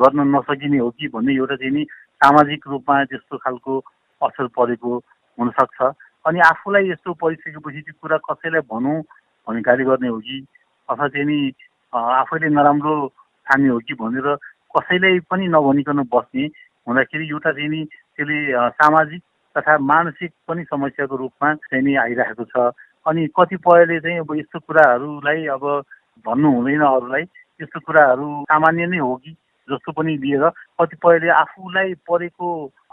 गर्न 0.02 0.20
नसकिने 0.36 0.78
हो 0.78 0.90
कि 0.98 1.08
भन्ने 1.14 1.36
एउटा 1.36 1.56
चाहिँ 1.56 1.74
नि 1.74 1.84
सामाजिक 2.24 2.68
रूपमा 2.68 3.04
त्यस्तो 3.12 3.38
खालको 3.38 3.74
असर 4.22 4.48
परेको 4.58 4.92
हुनसक्छ। 5.38 5.80
अनि 6.26 6.40
आफूलाई 6.46 6.90
यस्तो 6.90 7.14
परिसकेपछि 7.22 7.82
त्यो 7.82 7.94
कुरा 8.02 8.18
कसैलाई 8.28 8.62
भनौँ 8.72 9.02
भने 9.48 9.62
गाली 9.62 9.84
गर्ने 9.86 10.08
हो 10.08 10.20
कि 10.20 10.38
अथवा 10.90 11.08
चाहिँ 11.08 11.26
नि 11.26 11.40
आफैले 11.94 12.50
नराम्रो 12.52 12.94
ठान्ने 13.48 13.70
हो 13.70 13.80
कि 13.80 13.94
भनेर 13.96 14.28
कसैलाई 14.76 15.20
पनि 15.32 15.48
नभनिकन 15.48 16.00
बस्ने 16.14 16.46
हुँदाखेरि 16.88 17.26
एउटा 17.30 17.52
चाहिँ 17.52 17.70
नि 17.70 17.84
त्यसले 17.86 18.38
सामाजिक 18.76 19.22
तथा 19.56 19.78
मानसिक 19.78 20.32
पनि 20.48 20.64
समस्याको 20.64 21.16
रूपमा 21.16 21.54
चाहिँ 21.56 21.84
नि 21.84 21.96
आइरहेको 21.96 22.44
छ। 22.44 22.72
अनि 23.08 23.28
कतिपयले 23.32 24.00
चाहिँ 24.00 24.20
अब 24.20 24.36
यस्तो 24.36 24.60
कुराहरूलाई 24.60 25.46
अब 25.56 25.64
भन्नु 26.26 26.50
हुँदैन 26.52 26.82
अरूलाई। 26.82 27.24
यस्तो 27.62 27.80
कुराहरू 27.80 28.28
सामान्य 28.52 28.86
नै 28.86 28.98
हो 29.00 29.16
कि 29.16 29.32
जस्तो 29.70 29.92
पनि 29.92 30.18
लिएर 30.24 30.44
कतिपयले 30.80 31.30
आफूलाई 31.44 31.94
परेको 32.08 32.48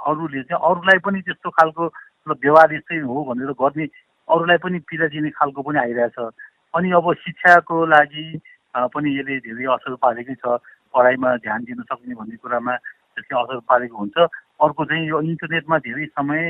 अरूले 0.07 0.43
चाहिँ 0.43 0.63
अरूलाई 0.71 0.99
पनि 1.07 1.21
त्यस्तो 1.27 1.51
खालको 1.59 1.85
व्यवहार 2.27 2.75
यस्तै 2.75 2.99
हो 3.09 3.25
भनेर 3.31 3.53
गर्ने 3.63 3.87
अरूलाई 4.29 4.59
पनि 4.65 4.79
पीडा 4.89 5.07
दिने 5.15 5.31
खालको 5.39 5.63
पनि 5.63 5.79
आइरहेछ। 5.79 6.19
अनि 6.75 6.91
अब 6.99 7.13
शिक्षाको 7.25 7.77
लागि 7.87 8.27
पनि 8.95 9.09
यसले 9.19 9.39
धेरै 9.47 9.65
असर 9.75 9.95
पारेकै 10.03 10.35
छ। 10.35 10.59
पढाइमा 10.95 11.37
ध्यान 11.45 11.61
दिन 11.69 11.83
सक्ने 11.83 12.15
भन्ने 12.15 12.37
कुरामा 12.43 12.75
त्यसले 12.77 13.35
असर 13.39 13.59
पारेको 13.69 13.97
हुन्छ। 13.99 14.17
अर्को 14.65 14.85
चाहिँ 14.85 15.07
यो 15.09 15.21
इन्टरनेटमा 15.31 15.79
धेरै 15.87 16.07
समय 16.07 16.43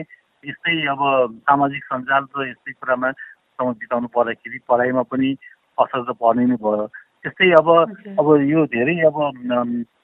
यस्तै 0.45 0.75
अब 0.93 1.01
सामाजिक 1.49 1.85
सञ्जाल 1.85 2.25
र 2.37 2.49
यस्तै 2.49 2.73
कुरामा 2.73 3.11
समय 3.13 3.73
बिताउनु 3.81 4.09
पर्दाखेरि 4.17 4.59
पढाइमा 4.69 5.03
पनि 5.11 5.31
असर 5.79 6.03
त 6.05 6.17
पर्ने 6.21 6.45
नै 6.47 6.57
भयो। 6.61 6.87
त्यस्तै 7.25 7.51
अब 7.57 7.69
अब 8.21 8.27
यो 8.45 8.65
धेरै 8.69 8.95
अब 9.09 9.17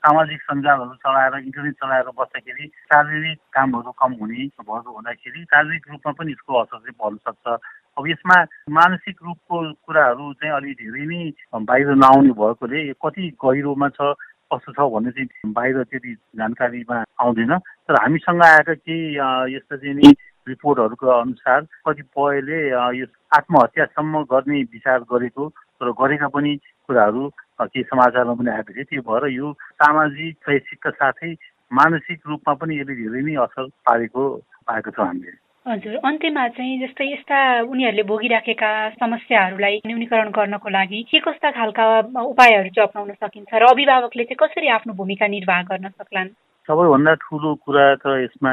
सामाजिक 0.01 0.41
सञ्जालहरू 0.43 0.95
चलाएर 1.05 1.35
इन्टरनेट 1.39 1.75
चलाएर 1.83 2.09
बस्दाखेरि 2.17 2.67
शारीरिक 2.89 3.39
कामहरू 3.53 3.93
कम 4.01 4.13
हुने 4.21 4.47
भएको 4.57 4.91
हुँदाखेरि 4.91 5.45
शारीरिक 5.45 5.85
रूपमा 5.91 6.13
पनि 6.17 6.33
यसको 6.33 6.61
असर 6.61 6.79
चाहिँ 6.79 6.97
पर्न 6.97 7.17
सक्छ। 7.29 7.61
अब 7.99 8.09
यसमा 8.09 8.37
मानसिक 8.73 9.17
रूपको 9.21 9.63
कुराहरू 9.85 10.33
चाहिँ 10.41 10.55
अलि 10.57 10.73
धेरै 10.81 11.05
नै 11.13 11.23
बाहिर 11.69 11.95
नआउने 12.01 12.33
भएकोले 12.41 12.81
कति 13.05 13.29
गहिरोमा 13.45 13.89
छ 13.93 14.17
कस्तो 14.49 14.73
छ 14.73 14.91
भन्ने 14.97 15.11
चाहिँ 15.13 15.53
बाहिर 15.53 15.83
त्यति 15.85 16.17
जानकारीमा 16.41 17.05
आउँदैन। 17.21 17.59
तर 17.85 17.95
हामीसँग 18.01 18.43
आएका 18.43 18.75
केही 18.75 19.55
यस्ता 19.55 19.77
चाहिँ 19.77 19.95
नि 19.95 20.17
रिपोर्टहरूको 20.49 21.07
अनुसार 21.21 21.61
कतिपयले 21.87 22.61
यो 22.99 23.07
आत्महत्यासम्म 23.37 24.23
गर्ने 24.33 24.63
विचार 24.73 25.05
गरेको 25.13 25.53
र 25.83 25.93
गरेका 26.01 26.29
पनि 26.29 26.53
कुराहरू 26.87 27.29
केही 27.61 27.83
समाचारमा 27.83 28.35
पनि 28.35 28.51
आएको 28.51 28.73
थियो 28.73 28.85
त्यो 28.91 29.03
भएर 29.09 29.25
यो 29.33 29.53
सामाजिक 29.81 30.35
शैक्षिकका 30.47 30.91
साथै 31.01 31.33
मानसिक 31.73 32.19
रूपमा 32.29 32.55
पनि 32.61 32.79
यसले 32.81 32.95
धेरै 33.01 33.23
नै 33.23 33.35
असर 33.45 33.65
पारेको 33.87 34.23
पाएको 34.67 34.91
छौँ 34.91 35.07
हामीले। 35.07 35.33
हजुर 35.67 35.97
अन्त्यमा 36.09 36.47
चाहिँ 36.57 36.79
जस्तै 36.81 37.07
यस्ता 37.13 37.39
उनीहरूले 37.69 38.03
भोगिराखेका 38.11 38.71
समस्याहरूलाई 39.01 39.77
न्यूनीकरण 39.87 40.31
गर्नको 40.37 40.69
लागि 40.69 41.03
के 41.11 41.19
कस्ता 41.21 41.51
खालका 41.59 41.85
उपायहरू 42.33 42.69
चाहिँ 42.75 42.89
अप्नाउन 42.89 43.13
सकिन्छ 43.21 43.53
र 43.55 43.65
अभिभावकले 43.69 44.25
चाहिँ 44.25 44.41
कसरी 44.41 44.69
आफ्नो 44.77 44.93
भूमिका 45.01 45.27
निर्वाह 45.37 45.63
गर्न 45.71 45.89
सक्लान्? 46.01 46.29
सबैभन्दा 46.69 47.15
ठुलो 47.25 47.55
कुरा 47.65 47.87
त 48.01 48.05
यसमा 48.25 48.53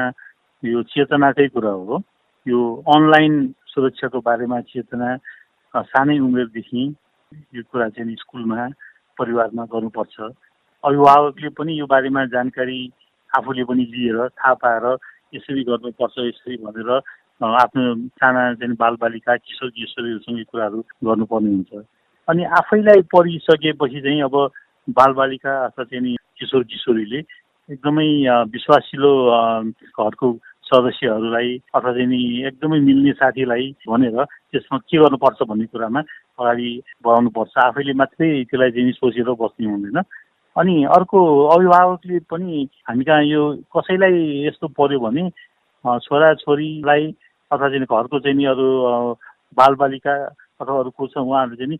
यो 0.64 0.84
चेतनाकै 0.92 1.48
कुरा 1.56 1.74
हो। 1.80 2.04
यो 2.46 2.60
अनलाइन 2.96 3.34
सुरक्षाको 3.72 4.20
बारेमा 4.28 4.60
चेतना 4.72 5.10
सानै 5.74 6.18
उमेरदेखि 6.20 6.84
यो 7.34 7.64
कुरा 7.72 7.88
चाहिँ 7.90 8.16
स्कुलमा 8.16 8.68
परिवारमा 9.18 9.64
गर्नुपर्छ। 9.74 10.16
अभिभावकले 10.84 11.50
पनि 11.60 11.80
यो 11.80 11.86
बारेमा 11.86 12.26
जानकारी 12.32 12.80
आफूले 13.30 13.64
पनि 13.68 13.84
लिएर 13.92 14.28
थाहा 14.30 14.54
पाएर 14.64 14.86
यसरी 15.36 15.64
गर्नुपर्छ 15.64 16.16
यसरी 16.20 16.56
भनेर 16.64 16.90
आफ्नो 17.42 17.84
साना 18.16 18.44
चाहिँ 18.56 18.76
बालबालिका 18.76 19.36
किशोर 19.38 19.70
किशोरीहरूसँग 19.70 20.44
कुराहरू 20.52 20.80
गर्नुपर्ने 21.04 21.50
हुन्छ। 21.52 21.84
अनि 22.28 22.44
आफैलाई 22.60 23.02
पढिसकेपछि 23.12 24.02
चाहिँ 24.02 24.22
अब 24.24 24.36
बालबालिका 24.88 25.52
अथवा 25.66 25.84
चाहिँ 25.84 26.16
किशोर 26.40 26.64
किशोरीले 26.64 27.20
एकदमै 27.70 28.08
विश्वासिलो 28.56 29.12
घरको 30.00 30.28
सदस्यहरूलाई 30.68 31.50
अथवा 31.76 31.92
चाहिँ 31.94 32.22
एकदमै 32.48 32.80
मिल्ने 32.88 33.12
साथीलाई 33.20 33.68
भनेर 33.88 34.24
त्यसमा 34.24 34.78
के 34.80 34.98
गर्नुपर्छ 34.98 35.48
भन्ने 35.50 35.66
कुरामा 35.76 36.02
अगाडि 36.40 36.70
बढाउनुपर्छ 37.06 37.58
आफैले 37.66 37.94
मात्रै 38.02 38.30
त्यसलाई 38.46 38.72
चाहिँ 38.72 38.92
सोचेर 38.94 39.30
बस्ने 39.42 39.68
हुँदैन। 39.68 40.02
अनि 40.56 40.76
अर्को 40.96 41.20
अभिभावकले 41.54 42.20
पनि 42.30 42.68
हामी 42.90 43.04
कहाँ 43.06 43.24
यो 43.24 43.42
कसैलाई 43.70 44.48
यस्तो 44.48 44.68
पर्यो 44.78 45.00
भने 45.00 45.30
छोराछोरीलाई 45.86 47.06
अथवा 47.52 47.68
चाहिँ 47.70 47.86
घरको 47.86 48.20
चाहिँ 48.20 48.38
नि 48.38 48.46
अरू 48.54 48.66
बालबालिका 49.58 50.14
अथवा 50.62 50.80
अरू 50.80 50.90
को 50.98 51.08
छ 51.08 51.18
उहाँहरूले 51.18 51.58
चाहिँ 51.58 51.70
नि 51.72 51.78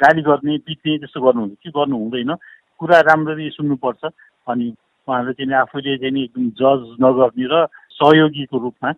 गाली 0.00 0.22
गर्ने 0.22 0.56
पिट्ने 0.66 0.98
त्यस्तो 0.98 1.20
गर्नुहुन्छ 1.20 1.56
के 1.62 1.70
गर्नु 1.70 1.96
हुँदैन। 1.96 2.34
कुरा 2.80 3.00
राम्ररी 3.08 3.48
सुन्नुपर्छ। 3.52 4.02
अनि 4.48 4.66
उहाँहरूले 5.08 5.32
चाहिँ 5.36 5.60
आफूले 5.60 5.96
चाहिँ 5.98 6.12
नि 6.12 6.22
एकदम 6.24 6.48
जज 6.60 6.80
नगर्ने 7.04 7.46
र 7.52 7.66
सहयोगीको 8.00 8.56
रूपमा 8.58 8.90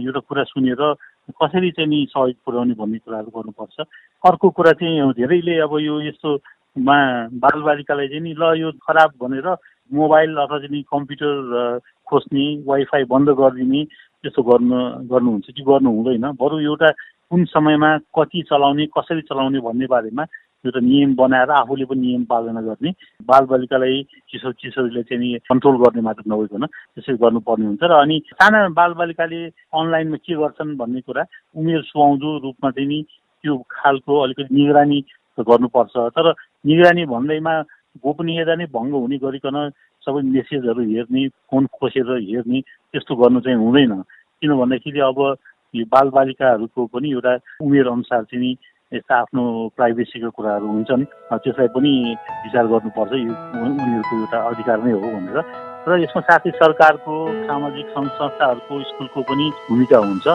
एउटा 0.00 0.20
कुरा 0.28 0.42
सुनेर 0.50 0.82
कसरी 1.30 1.70
चाहिँ 1.70 1.88
नि 1.88 2.06
सहयोग 2.10 2.36
पुर्याउने 2.44 2.74
भन्ने 2.74 2.98
कुराहरू 2.98 3.30
गर्नुपर्छ। 3.32 3.80
अर्को 4.24 4.50
कुरा 4.50 4.72
चाहिँ 4.76 5.12
धेरैले 5.16 5.58
अब 5.64 5.72
यो 5.80 6.00
यस्तोमा 6.08 6.96
बालबालिकालाई 7.40 8.08
चाहिँ 8.08 8.22
नि 8.22 8.34
ल 8.36 8.52
यो 8.60 8.72
खराब 8.84 9.10
भनेर 9.22 9.48
मोबाइल 9.92 10.36
अथवा 10.36 10.58
चाहिँ 10.58 10.82
कम्प्युटर 10.84 11.80
खोज्ने 12.08 12.44
वाइफाई 12.66 13.04
बन्द 13.08 13.28
गरिदिने 13.40 13.84
त्यस्तो 14.20 14.42
गर्नु 14.42 14.76
गर्नुहुन्छ 15.08 15.46
कि 15.50 15.62
गर्नु 15.62 15.90
हुँदैन। 15.90 16.24
बरु 16.40 16.60
एउटा 16.60 16.90
कुन 17.30 17.44
समयमा 17.52 17.90
कति 18.16 18.42
चलाउने 18.48 18.86
कसरी 18.92 19.20
चलाउने 19.28 19.60
भन्ने 19.60 19.86
बारेमा 19.88 20.24
एउटा 20.64 20.80
नियम 20.80 21.14
बनाएर 21.14 21.50
आफूले 21.52 21.84
पनि 21.84 22.00
नियम 22.00 22.24
पालना 22.24 22.60
गर्ने 22.62 22.90
बालबालिकालाई 23.28 24.02
किशोर 24.30 24.52
किशोरीले 24.60 25.02
चाहिँ 25.02 25.20
नि 25.20 25.38
कन्ट्रोल 25.50 25.76
गर्ने 25.84 26.02
मात्र 26.02 26.22
नभइकन 26.26 26.66
त्यसरी 26.66 27.16
गर्नुपर्ने 27.20 27.66
हुन्छ। 27.66 27.82
र 27.84 27.92
अनि 28.00 28.16
साना 28.32 28.68
बालबालिकाले 28.72 29.40
अनलाइनमा 29.72 30.16
के 30.24 30.34
गर्छन् 30.34 30.76
भन्ने 30.76 31.00
कुरा 31.04 31.22
उमेर 31.56 31.82
सुहाउँदो 31.84 32.28
रूपमा 32.44 32.70
चाहिँ 32.70 32.88
नि 32.88 32.98
त्यो 33.44 33.56
खालको 33.70 34.12
अलिकति 34.24 34.54
निगरानी 34.54 35.00
गर्नुपर्छ। 35.38 35.94
तर 36.16 36.32
निगरानी 36.64 37.04
भन्दैमा 37.06 37.54
गोपनीयता 38.04 38.54
नै 38.56 38.66
भङ्ग 38.72 38.92
हुने 38.94 39.16
गरिकन 39.20 39.56
सबै 40.06 40.20
मेसेजहरू 40.22 40.82
हेर्ने 40.82 41.28
फोन 41.50 41.66
खोसेर 41.76 42.10
हेर्ने 42.10 42.60
त्यस्तो 42.60 43.14
गर्नु 43.16 43.40
चाहिँ 43.40 43.58
हुँदैन। 43.58 43.92
किन 44.40 44.50
भन्दाखेरि 44.56 45.00
अब 45.00 45.18
यो 45.74 45.84
बालबालिकाहरूको 45.90 46.86
पनि 46.86 47.10
एउटा 47.10 47.32
उमेर 47.62 47.86
अनुसार 47.88 48.22
चाहिँ 48.30 48.54
यस्ता 48.94 49.14
आफ्नो 49.16 49.42
प्राइभेसीको 49.76 50.30
कुराहरू 50.36 50.66
हुन्छन् 50.72 51.04
त्यसलाई 51.44 51.68
पनि 51.76 51.92
विचार 52.44 52.66
गर्नुपर्छ 52.72 53.12
यो 53.20 53.32
उनीहरूको 53.60 54.14
एउटा 54.20 54.38
अधिकार 54.50 54.78
नै 54.84 54.92
हो 54.92 55.08
भनेर। 55.14 55.38
र 55.88 55.90
यसमा 56.02 56.20
साथै 56.28 56.50
सरकारको 56.58 57.14
सामाजिक 57.48 57.86
सङ्घ 57.94 58.08
संस्थाहरूको 58.20 58.74
स्कुलको 58.90 59.20
पनि 59.30 59.46
भूमिका 59.68 59.98
हुन्छ। 60.04 60.26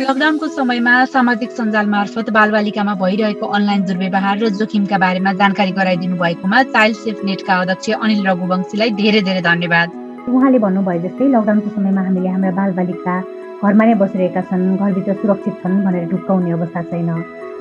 लकडाउनको 0.00 0.46
समयमा 0.56 0.94
सामाजिक 1.12 1.50
सञ्जाल 1.58 1.86
मार्फत 1.94 2.26
बालबालिकामा 2.36 2.94
भइरहेको 3.02 3.46
अनलाइन 3.56 3.82
दुर्व्यवहार 3.88 4.36
र 4.42 4.50
जोखिमका 4.58 4.98
बारेमा 5.04 5.32
जानकारी 5.40 5.72
गराइदिनु 5.78 6.16
भएकोमा 6.20 6.62
चाइल्ड 6.74 6.96
सेफ 6.98 7.24
नेटका 7.30 7.54
अध्यक्ष 7.62 7.90
अनिल 7.96 8.20
रघुवंशीलाई 8.28 8.90
धेरै 9.00 9.22
धेरै 9.28 9.42
धन्यवाद। 9.48 9.88
उहाँले 10.28 10.58
भन्नुभयो 10.66 11.02
जस्तै 11.08 11.26
लकडाउनको 11.34 11.68
समयमा 11.76 12.02
हामीले 12.06 12.28
हाम्रा 12.28 12.50
बालबालिका 12.60 13.14
घरमा 13.58 13.84
नै 13.84 13.94
बसिरहेका 14.00 14.40
छन् 14.48 14.76
घरभित्र 14.78 15.12
सुरक्षित 15.20 15.54
छन् 15.62 15.82
भनेर 15.84 16.04
ढुक्काउने 16.10 16.50
अवस्था 16.56 16.82
छैन। 16.90 17.08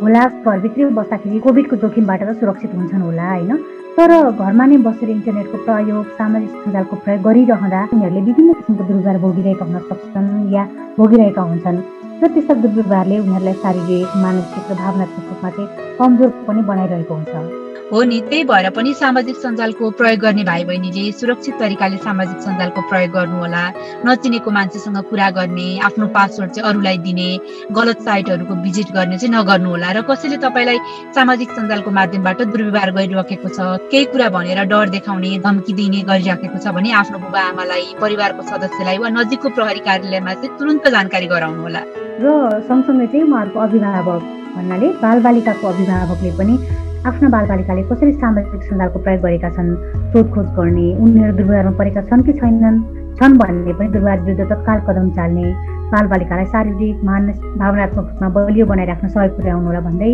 होला 0.01 0.23
घरभित्रै 0.45 0.85
बस्दाखेरि 0.93 1.39
कोभिडको 1.45 1.75
जोखिमबाट 1.83 2.21
त 2.21 2.37
सुरक्षित 2.37 2.71
हुन्छन् 2.77 3.05
होला 3.07 3.25
होइन? 3.29 3.51
तर 3.97 4.11
घरमा 4.29 4.65
नै 4.69 4.77
बसेर 4.85 5.09
इन्टरनेटको 5.09 5.57
प्रयोग 5.65 6.05
सामाजिक 6.21 6.51
सञ्जालको 6.63 6.95
प्रयोग 7.03 7.21
गरिरहँदा 7.27 7.81
उनीहरूले 7.93 8.21
विभिन्न 8.29 8.53
किसिमको 8.57 8.83
दुर्व्यवहार 8.89 9.17
भोगिरहेका 9.25 9.65
हुन 9.65 9.77
सक्छन् 9.89 10.29
या 10.53 10.63
भोगिरहेका 10.97 11.41
हुन्छन्। 11.49 11.77
र 12.21 12.27
त्यस्ता 12.33 12.53
दुर्व्यवहारले 12.61 13.17
उनीहरूलाई 13.25 13.55
शारीरिक 13.63 14.17
मानसिक 14.23 14.65
र 14.69 14.73
भावनात्मक 14.81 15.25
रूपमा 15.31 15.49
चाहिँ 15.55 15.97
कमजोर 15.97 16.29
पनि 16.45 16.61
बनाइरहेको 16.69 17.13
हुन्छ। 17.17 17.66
हो 17.91 18.01
नि 18.03 18.19
त्यही 18.19 18.43
भएर 18.43 18.69
पनि 18.75 18.93
सामाजिक 18.93 19.35
सञ्जालको 19.39 19.89
प्रयोग 19.99 20.19
गर्ने 20.19 20.43
भाइ 20.43 20.63
बहिनीले 20.67 21.11
सुरक्षित 21.19 21.55
तरिकाले 21.59 21.97
सामाजिक 21.97 22.39
सञ्जालको 22.43 22.81
प्रयोग 22.89 23.11
गर्नुहोला। 23.11 23.61
नचिनेको 24.05 24.51
मान्छेसँग 24.51 24.97
कुरा 25.07 25.29
गर्ने 25.37 25.67
आफ्नो 25.87 26.07
पासवर्ड 26.11 26.51
चाहिँ 26.51 26.67
अरूलाई 26.69 26.97
दिने 27.07 27.29
गलत 27.71 28.01
साइटहरूको 28.03 28.55
भिजिट 28.65 28.91
गर्ने 28.91 29.17
चाहिँ 29.17 29.31
नगर्नुहोला। 29.35 29.91
र 29.91 30.01
कसैले 30.03 30.37
तपाईँलाई 30.43 30.79
सामाजिक 31.15 31.49
सञ्जालको 31.55 31.91
माध्यमबाट 31.99 32.41
दुर्व्यवहार 32.51 32.91
गरिराखेको 32.91 33.49
छ 33.55 33.59
केही 33.87 34.05
कुरा 34.11 34.27
भनेर 34.35 34.59
डर 34.67 34.89
देखाउने 34.91 35.31
धम्की 35.47 35.73
दिने 35.79 36.01
गरिराखेको 36.11 36.59
छ 36.59 36.75
भने 36.75 36.91
आफ्नो 36.91 37.17
बुबा 37.23 37.41
आमालाई 37.55 37.95
परिवारको 38.03 38.41
सदस्यलाई 38.51 38.97
वा 38.99 39.09
नजिकको 39.15 39.49
प्रहरी 39.55 39.81
कार्यालयमा 39.87 40.33
चाहिँ 40.43 40.57
तुरन्त 40.59 40.87
जानकारी 40.91 41.27
गराउनुहोला। 41.31 41.81
र 42.19 42.35
सँगसँगै 42.67 43.07
चाहिँ 43.07 43.23
उहाँहरूको 43.23 43.59
अभिभावक 43.59 44.21
भन्नाले 44.57 44.87
बालबालिकाको 44.99 45.67
अभिभावकले 45.67 46.31
पनि 46.35 46.55
आफ्ना 47.05 47.29
बालबालिकाले 47.29 47.81
कसरी 47.89 48.11
सामाजिक 48.13 48.61
सञ्जालको 48.69 48.99
प्रयोग 49.05 49.21
गरेका 49.21 49.49
छन् 49.55 49.69
सोधखोज 50.13 50.47
गर्ने 50.57 50.85
उनीहरू 51.03 51.33
दुर्व्यवहारमा 51.37 51.71
परेका 51.79 52.01
छन् 52.09 52.23
कि 52.25 52.33
छैनन् 52.39 52.79
छन् 53.19 53.37
भन्ने 53.37 53.73
पनि 53.73 53.87
दुर्व्यवहार 53.93 54.19
विरुद्ध 54.25 54.49
तत्काल 54.51 54.79
कदम 54.87 55.09
चाल्ने 55.17 55.47
बालबालिकालाई 55.93 56.45
शारीरिक 56.53 57.03
मानस 57.09 57.39
भावनात्मक 57.61 58.05
रूपमा 58.11 58.29
बलियो 58.35 58.65
बनाइराख्न 58.73 59.07
सहयोग 59.07 59.35
पुर्याउनु 59.37 59.67
होला 59.67 59.81
भन्दै 59.87 60.13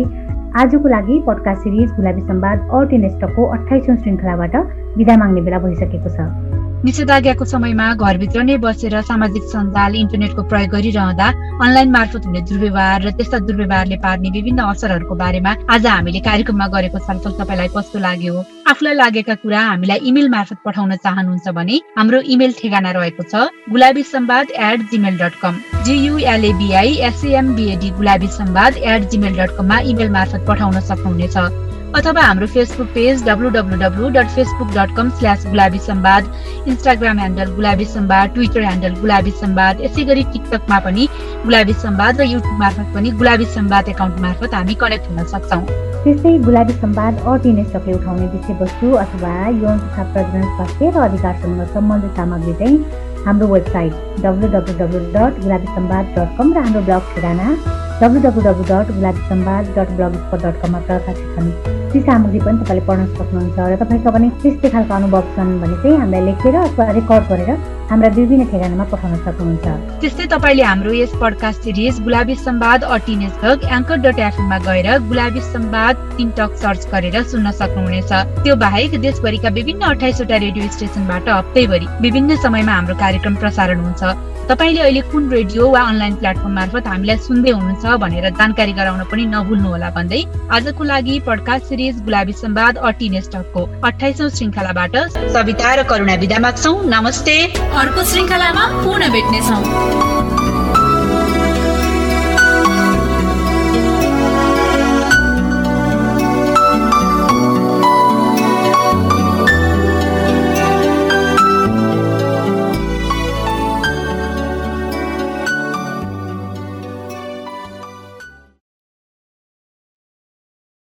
आजको 0.62 0.88
लागि 0.88 1.20
पडकास्ट 1.26 1.62
सिरिज 1.62 1.94
गुलाबी 1.96 2.26
सम्वाद 2.32 2.68
अर्टिनेस्टको 2.80 3.46
अठाइसौँ 3.56 3.96
श्रृङ्खलाबाट 4.02 4.54
विदा 5.00 5.16
माग्ने 5.24 5.40
बेला 5.48 5.58
भइसकेको 5.64 6.14
छ। 6.18 6.53
निषेधाज्ञाको 6.84 7.44
समयमा 7.48 7.84
घरभित्र 7.96 8.42
नै 8.44 8.56
बसेर 8.60 8.94
सामाजिक 9.08 9.44
सञ्जाल 9.52 9.94
इन्टरनेटको 9.96 10.42
प्रयोग 10.50 10.70
गरिरहँदा 10.70 11.28
अनलाइन 11.64 11.90
मार्फत 11.90 12.26
हुने 12.28 12.40
दुर्व्यवहार 12.44 13.02
र 13.02 13.10
त्यस्ता 13.16 13.38
दुर्व्यवहारले 13.48 13.96
पार्ने 14.04 14.30
विभिन्न 14.36 14.60
असरहरूको 14.72 15.14
बारेमा 15.22 15.52
आज 15.74 15.86
हामीले 15.86 16.20
कार्यक्रममा 16.28 16.66
गरेको 16.76 16.98
छलफल 17.08 17.32
तपाईँलाई 17.40 17.68
कस्तो 17.76 17.98
लाग्यो? 18.04 18.34
आफूलाई 18.68 18.94
लागेका 19.00 19.34
कुरा 19.40 19.60
हामीलाई 19.70 19.98
इमेल 20.12 20.28
मार्फत 20.36 20.58
पठाउन 20.64 20.92
चाहनुहुन्छ 21.00 21.48
भने 21.56 21.80
हाम्रो 21.96 22.20
इमेल 22.36 22.52
ठेगाना 22.60 22.90
रहेको 23.00 23.22
छ 23.32 23.48
Gulabi 23.72 24.02
Sambad 24.12 24.46
at 24.68 24.88
Gmail 24.92 25.16
dot 25.24 25.34
com 25.42 25.60
G U L A B I 25.88 26.92
S M B A D 27.08 27.90
Gulabi 27.96 28.28
Sambad 28.40 28.72
at 28.92 29.08
Gmail 29.12 29.40
dot 29.40 29.56
कममा 29.56 29.78
इमेल 29.92 30.10
मार्फत 30.18 30.44
पठाउन 30.48 30.80
सक्नुहुनेछ। 30.90 31.36
अथवा 31.96 32.22
हाम्रो 32.22 32.46
Facebook 32.52 32.86
page 32.94 33.22
W 33.24 33.50
W 33.54 33.76
W 33.80 34.08
dot 34.14 34.28
Facebook 34.36 34.70
dot 34.76 34.94
com 34.96 35.10
slash 35.18 35.44
Gulabi 35.46 35.78
Sambad 35.78 36.30
Instagram 36.68 37.18
handle 37.18 37.52
Gulabi 37.56 37.84
Sambad 37.90 38.32
Twitter 38.34 38.60
handle 38.60 38.94
Gulabi 39.02 39.30
Sambad 39.42 39.80
यसै 39.80 40.04
गरी 40.08 40.24
टिकटकमा 40.32 40.78
पनि 40.86 41.06
गुलाबी 41.44 41.72
सम्वाद 41.82 42.20
र 42.20 42.26
युट्युब 42.30 42.58
मार्फत 42.62 42.88
पनि 42.94 43.10
गुलाबी 43.20 43.46
सम्वाद 43.52 43.88
एकाउन्ट 43.94 44.18
मार्फत 44.24 44.54
हामी 44.54 44.74
कनेक्ट 44.80 45.06
हुन 45.10 45.24
सक्छौँ। 45.34 45.60
त्यस्तै 46.06 46.32
गुलाबी 46.48 46.72
सम्वाद 46.80 47.22
अटिनेसहरूले 47.34 47.96
उठाउने 47.98 48.26
विषयवस्तु 48.34 48.90
अथवा 49.04 49.32
यौन 49.62 49.78
तथा 49.84 50.08
प्रजनन 50.16 50.50
स्वास्थ्य 50.56 50.90
र 50.96 51.04
अधिकारसँग 51.04 51.62
सम्बन्धित 51.76 52.20
सामग्री 52.22 52.56
चाहिँ 52.64 53.22
हाम्रो 53.28 53.46
website 53.54 54.18
W 54.26 54.50
W 54.56 54.76
W 54.82 55.04
dot 55.14 55.40
Gulabi 55.46 55.72
Sambad 55.78 56.12
dot 56.18 56.36
com 56.42 56.52
र 56.58 56.66
हाम्रो 56.66 56.84
ब्लग 56.90 57.14
ठेगाना 57.14 57.48
W 58.02 58.26
W 58.26 58.42
W 58.50 58.68
dot 58.74 58.92
Gulabi 58.98 59.24
Sambad 59.30 59.72
dot 59.78 59.96
blog 60.02 60.20
dot 60.44 60.62
कममा 60.62 60.84
प्रकाशित 60.90 61.32
छन्। 61.38 61.83
ती 61.94 62.00
सामग्री 62.02 62.38
पनि 62.42 62.58
तपाईँले 62.58 62.82
पढ्न 62.90 63.06
सक्नुहुन्छ। 63.14 63.58
र 63.70 63.74
तपाईँको 63.78 64.10
पनि 64.10 64.28
त्यस्तै 64.42 64.68
खालको 64.74 64.94
अनुभव 64.94 65.22
छन् 65.36 65.58
भने 65.62 65.76
चाहिँ 65.82 65.96
हामीलाई 66.02 66.22
लेखेर 66.26 66.56
अथवा 66.66 66.90
रेकर्ड 66.98 67.24
गरेर 67.30 67.50
हाम्रा 67.90 68.08
विभिन्न 68.18 68.44
ठेगानामा 68.50 68.84
पठाउन 68.90 69.14
सक्नुहुन्छ। 69.26 69.66
त्यस्तै 70.02 70.26
तपाईँले 70.34 70.64
हाम्रो 70.64 70.92
यस 70.92 71.12
पडकास्ट 71.22 71.60
सिरिज 71.64 71.94
गुलाबी 72.02 72.34
सम्वाद 72.42 72.80
अटिनेस 72.96 73.34
घग 73.44 73.58
एङ्कर 73.76 73.96
डट 74.04 74.18
एफएममा 74.26 74.58
गएर 74.66 74.88
गुलाबी 75.06 75.40
सम्वाद 75.54 75.94
टिकटक 76.18 76.50
सर्च 76.64 76.82
गरेर 76.92 77.16
सुन्न 77.30 77.50
सक्नुहुनेछ। 77.60 78.10
त्यो 78.42 78.54
बाहेक 78.64 78.90
देशभरिका 79.06 79.48
विभिन्न 79.54 79.82
अठाइसवटा 79.94 80.36
रेडियो 80.44 80.68
स्टेसनबाट 80.74 81.28
हप्तैभरि 81.28 81.86
विभिन्न 82.02 82.36
समयमा 82.42 82.72
हाम्रो 82.74 82.94
कार्यक्रम 83.04 83.34
प्रसारण 83.42 83.78
हुन्छ। 83.86 84.02
तपाईँले 84.48 84.80
अहिले 84.80 85.00
कुन 85.12 85.30
रेडियो 85.30 85.68
वा 85.70 85.80
अनलाइन 85.80 86.14
प्लेटफर्म 86.14 86.54
मार्फत 86.54 86.86
हामीलाई 86.86 87.16
सुन्दै 87.18 87.50
हुनुहुन्छ 87.50 87.84
भनेर 88.02 88.28
जानकारी 88.40 88.72
गराउन 88.72 89.02
पनि 89.12 89.24
नभुल्नुहोला 89.32 89.90
भन्दै 89.96 90.20
आजको 90.56 90.84
लागि 90.84 91.14
पडकास्ट 91.28 91.64
सिरिज 91.64 92.04
गुलाबी 92.04 92.32
सम्वाद 92.42 92.76
अटी 92.84 93.08
नेस्टकको 93.16 93.64
अठाइसौँ 93.88 94.28
श्रृङ्खलाबाट 94.36 94.96
सविता 95.32 95.74
र 95.74 95.88
करुणा 95.88 96.14
विदा 96.22 96.38
माग्छौ। 96.44 96.72
नमस्ते। 96.94 97.36
अर्को 97.80 98.04
श्रृङ्खलामा 98.04 98.64
पुनः 98.84 99.12
भेट्नेछौँ। 99.12 100.33